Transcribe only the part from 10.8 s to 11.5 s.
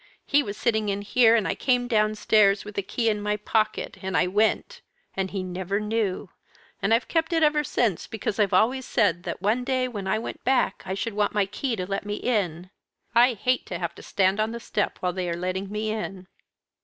I should want my